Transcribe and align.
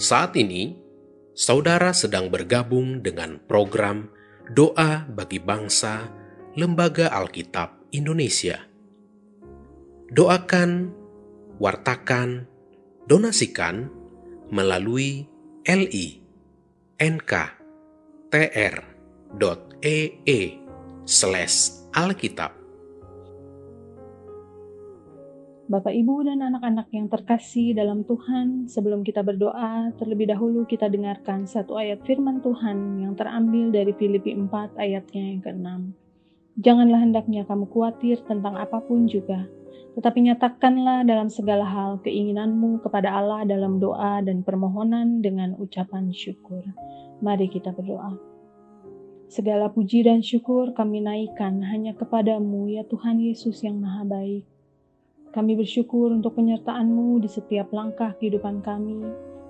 Saat 0.00 0.32
ini, 0.40 0.80
saudara 1.36 1.92
sedang 1.92 2.32
bergabung 2.32 3.04
dengan 3.04 3.36
program 3.44 4.08
Doa 4.48 5.04
bagi 5.04 5.36
Bangsa 5.36 6.08
Lembaga 6.56 7.12
Alkitab 7.12 7.92
Indonesia. 7.92 8.64
Doakan, 10.08 10.88
wartakan, 11.60 12.48
donasikan 13.04 13.92
melalui 14.48 15.28
li 15.68 16.08
nk.tr.ee 16.96 17.60
slash 21.04 21.56
alkitab 21.92 22.59
Bapak, 25.70 25.94
Ibu, 25.94 26.26
dan 26.26 26.42
anak-anak 26.42 26.90
yang 26.90 27.06
terkasih 27.06 27.78
dalam 27.78 28.02
Tuhan, 28.02 28.66
sebelum 28.66 29.06
kita 29.06 29.22
berdoa, 29.22 29.94
terlebih 30.02 30.26
dahulu 30.26 30.66
kita 30.66 30.90
dengarkan 30.90 31.46
satu 31.46 31.78
ayat 31.78 32.02
firman 32.02 32.42
Tuhan 32.42 32.98
yang 33.06 33.14
terambil 33.14 33.70
dari 33.70 33.94
Filipi 33.94 34.34
4 34.34 34.50
ayatnya 34.74 35.22
yang 35.30 35.38
ke-6. 35.38 35.68
Janganlah 36.58 37.00
hendaknya 37.06 37.46
kamu 37.46 37.70
khawatir 37.70 38.18
tentang 38.26 38.58
apa 38.58 38.82
pun 38.82 39.06
juga, 39.06 39.46
tetapi 39.94 40.26
nyatakanlah 40.26 41.06
dalam 41.06 41.30
segala 41.30 41.62
hal 41.62 42.02
keinginanmu 42.02 42.82
kepada 42.82 43.14
Allah 43.14 43.46
dalam 43.46 43.78
doa 43.78 44.18
dan 44.26 44.42
permohonan 44.42 45.22
dengan 45.22 45.54
ucapan 45.54 46.10
syukur. 46.10 46.66
Mari 47.22 47.46
kita 47.46 47.70
berdoa. 47.70 48.18
Segala 49.30 49.70
puji 49.70 50.02
dan 50.02 50.18
syukur 50.18 50.74
kami 50.74 50.98
naikkan 50.98 51.62
hanya 51.62 51.94
kepadamu 51.94 52.66
ya 52.66 52.82
Tuhan 52.90 53.22
Yesus 53.22 53.62
yang 53.62 53.78
maha 53.78 54.02
baik. 54.02 54.42
Kami 55.30 55.54
bersyukur 55.54 56.10
untuk 56.10 56.34
penyertaan-Mu 56.34 57.22
di 57.22 57.30
setiap 57.30 57.70
langkah 57.70 58.18
kehidupan 58.18 58.66
kami, 58.66 58.98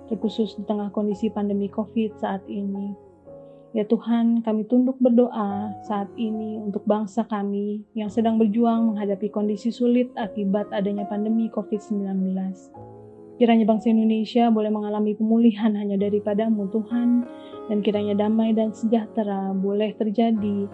terkhusus 0.05 0.53
di 0.53 0.61
tengah 0.69 0.93
kondisi 0.93 1.33
pandemi 1.33 1.65
COVID 1.73 2.21
saat 2.21 2.45
ini. 2.45 2.93
Ya 3.71 3.87
Tuhan, 3.87 4.43
kami 4.43 4.67
tunduk 4.67 4.99
berdoa 5.01 5.73
saat 5.87 6.11
ini 6.19 6.59
untuk 6.59 6.83
bangsa 6.83 7.23
kami 7.25 7.81
yang 7.95 8.11
sedang 8.11 8.35
berjuang 8.35 8.93
menghadapi 8.93 9.31
kondisi 9.31 9.71
sulit 9.71 10.11
akibat 10.19 10.69
adanya 10.75 11.07
pandemi 11.07 11.47
COVID-19. 11.47 12.35
Kiranya 13.39 13.65
bangsa 13.65 13.89
Indonesia 13.89 14.53
boleh 14.53 14.69
mengalami 14.69 15.17
pemulihan 15.17 15.73
hanya 15.73 15.97
daripadamu 15.97 16.69
Tuhan, 16.69 17.25
dan 17.71 17.81
kiranya 17.81 18.27
damai 18.27 18.53
dan 18.53 18.69
sejahtera 18.69 19.49
boleh 19.55 19.97
terjadi 19.97 20.69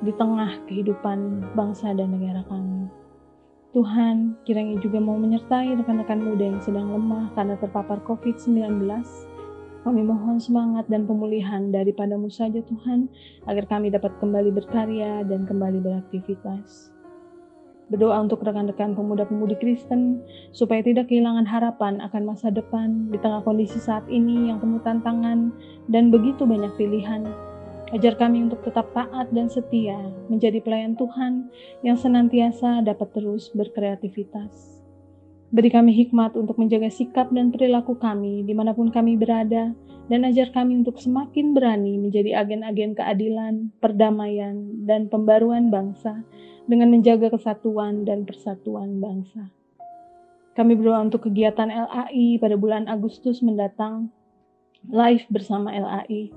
di 0.00 0.12
tengah 0.16 0.64
kehidupan 0.64 1.50
bangsa 1.52 1.92
dan 1.92 2.14
negara 2.14 2.40
kami. 2.48 2.99
Tuhan, 3.70 4.34
kiranya 4.42 4.82
juga 4.82 4.98
mau 4.98 5.14
menyertai 5.14 5.78
rekan-rekan 5.78 6.18
muda 6.18 6.42
yang 6.42 6.58
sedang 6.58 6.90
lemah 6.90 7.30
karena 7.38 7.54
terpapar 7.54 8.02
COVID-19. 8.02 8.82
Kami 9.86 10.02
mohon 10.02 10.42
semangat 10.42 10.90
dan 10.90 11.06
pemulihan 11.06 11.70
daripadamu 11.70 12.26
saja 12.26 12.58
Tuhan, 12.66 13.06
agar 13.46 13.70
kami 13.70 13.94
dapat 13.94 14.10
kembali 14.18 14.50
berkarya 14.50 15.22
dan 15.22 15.46
kembali 15.46 15.86
beraktivitas. 15.86 16.90
Berdoa 17.94 18.18
untuk 18.26 18.42
rekan-rekan 18.42 18.98
pemuda-pemudi 18.98 19.54
Kristen, 19.62 20.18
supaya 20.50 20.82
tidak 20.82 21.06
kehilangan 21.06 21.46
harapan 21.46 22.02
akan 22.02 22.22
masa 22.26 22.50
depan 22.50 23.06
di 23.14 23.22
tengah 23.22 23.46
kondisi 23.46 23.78
saat 23.78 24.02
ini 24.10 24.50
yang 24.50 24.58
penuh 24.58 24.82
tantangan 24.82 25.54
dan 25.86 26.10
begitu 26.10 26.42
banyak 26.42 26.74
pilihan 26.74 27.49
Ajar 27.90 28.14
kami 28.14 28.46
untuk 28.46 28.62
tetap 28.62 28.94
taat 28.94 29.34
dan 29.34 29.50
setia 29.50 29.98
menjadi 30.30 30.62
pelayan 30.62 30.94
Tuhan 30.94 31.50
yang 31.82 31.98
senantiasa 31.98 32.86
dapat 32.86 33.10
terus 33.10 33.50
berkreativitas. 33.50 34.78
Beri 35.50 35.74
kami 35.74 35.90
hikmat 35.98 36.38
untuk 36.38 36.54
menjaga 36.62 36.86
sikap 36.86 37.34
dan 37.34 37.50
perilaku 37.50 37.98
kami 37.98 38.46
di 38.46 38.54
mana 38.54 38.70
pun 38.70 38.94
kami 38.94 39.18
berada, 39.18 39.74
dan 40.06 40.22
ajar 40.22 40.54
kami 40.54 40.78
untuk 40.78 41.02
semakin 41.02 41.50
berani 41.50 41.98
menjadi 41.98 42.38
agen-agen 42.38 42.94
keadilan, 42.94 43.74
perdamaian, 43.82 44.86
dan 44.86 45.10
pembaruan 45.10 45.74
bangsa 45.74 46.22
dengan 46.70 46.94
menjaga 46.94 47.34
kesatuan 47.34 48.06
dan 48.06 48.22
persatuan 48.22 49.02
bangsa. 49.02 49.50
Kami 50.54 50.78
berdoa 50.78 51.02
untuk 51.02 51.26
kegiatan 51.26 51.66
LAI 51.66 52.38
pada 52.38 52.54
bulan 52.54 52.86
Agustus 52.86 53.42
mendatang, 53.42 54.14
live 54.86 55.26
bersama 55.30 55.74
LAI, 55.74 56.30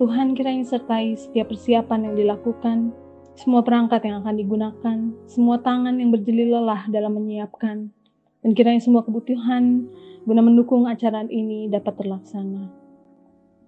Tuhan 0.00 0.32
kiranya 0.32 0.64
sertai 0.64 1.12
setiap 1.14 1.52
persiapan 1.52 2.08
yang 2.08 2.14
dilakukan, 2.16 2.96
semua 3.36 3.60
perangkat 3.60 4.04
yang 4.08 4.24
akan 4.24 4.34
digunakan, 4.40 4.98
semua 5.28 5.60
tangan 5.60 6.00
yang 6.00 6.08
berjeli 6.08 6.48
lelah 6.48 6.88
dalam 6.88 7.16
menyiapkan, 7.16 7.92
dan 8.40 8.50
kiranya 8.56 8.80
semua 8.80 9.04
kebutuhan 9.04 9.88
guna 10.24 10.40
mendukung 10.40 10.88
acara 10.88 11.28
ini 11.28 11.68
dapat 11.68 11.96
terlaksana. 12.00 12.72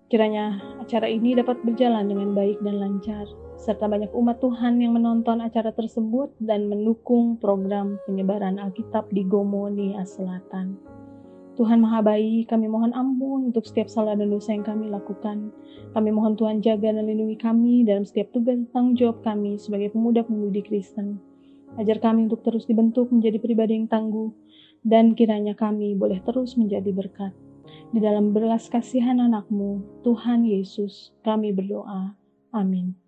Kiranya 0.09 0.61
acara 0.81 1.09
ini 1.09 1.37
dapat 1.37 1.61
berjalan 1.65 2.09
dengan 2.09 2.33
baik 2.33 2.61
dan 2.61 2.77
lancar, 2.81 3.25
serta 3.57 3.89
banyak 3.89 4.13
umat 4.13 4.41
Tuhan 4.41 4.81
yang 4.81 4.97
menonton 4.97 5.41
acara 5.41 5.73
tersebut 5.73 6.33
dan 6.41 6.69
mendukung 6.69 7.41
program 7.41 7.97
penyebaran 8.05 8.61
Alkitab 8.61 9.09
di 9.13 9.25
Gomo, 9.25 9.69
Nia 9.73 10.05
Selatan. 10.05 10.94
Tuhan 11.55 11.79
Maha 11.79 12.03
Baik, 12.03 12.51
kami 12.51 12.67
mohon 12.67 12.91
ampun 12.91 13.55
untuk 13.55 13.63
setiap 13.63 13.87
salah 13.87 14.19
dan 14.19 14.27
dosa 14.27 14.51
yang 14.51 14.67
kami 14.67 14.91
lakukan. 14.91 15.55
Kami 15.95 16.11
mohon 16.11 16.35
Tuhan 16.35 16.59
jaga 16.59 16.91
dan 16.91 17.07
lindungi 17.07 17.39
kami 17.39 17.87
dalam 17.87 18.03
setiap 18.03 18.35
tugas 18.35 18.59
dan 18.59 18.67
tanggung 18.75 18.99
jawab 18.99 19.23
kami 19.23 19.55
sebagai 19.55 19.95
pemuda-pemudi 19.95 20.67
Kristen. 20.67 21.23
Ajar 21.79 22.03
kami 22.03 22.27
untuk 22.27 22.43
terus 22.43 22.67
dibentuk 22.67 23.15
menjadi 23.15 23.39
pribadi 23.39 23.79
yang 23.79 23.87
tangguh, 23.87 24.35
dan 24.83 25.15
kiranya 25.15 25.55
kami 25.55 25.95
boleh 25.95 26.19
terus 26.27 26.59
menjadi 26.59 26.91
berkat. 26.91 27.31
Di 27.95 28.03
dalam 28.03 28.35
belas 28.35 28.67
kasihan 28.67 29.23
anakmu, 29.23 30.03
Tuhan 30.03 30.43
Yesus, 30.43 31.15
kami 31.23 31.55
berdoa. 31.55 32.19
Amin. 32.51 33.04